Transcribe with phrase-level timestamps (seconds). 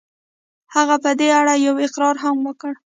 [0.75, 2.73] هغه په دې اړه يو اقرار هم وکړ.